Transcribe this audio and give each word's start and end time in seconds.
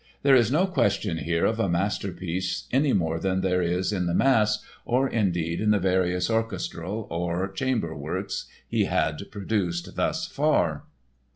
There 0.23 0.33
is 0.33 0.51
no 0.51 0.65
question 0.65 1.19
here 1.19 1.45
of 1.45 1.59
a 1.59 1.69
masterpiece 1.69 2.67
any 2.71 2.91
more 2.91 3.19
than 3.19 3.41
there 3.41 3.61
is 3.61 3.93
in 3.93 4.07
the 4.07 4.15
mass, 4.15 4.65
or 4.83 5.07
indeed, 5.07 5.61
in 5.61 5.69
the 5.69 5.77
various 5.77 6.27
orchestral 6.27 7.05
or 7.11 7.47
chamber 7.49 7.93
works, 7.95 8.47
he 8.67 8.85
had 8.85 9.29
produced 9.29 9.95
thus 9.95 10.25
far. 10.25 10.85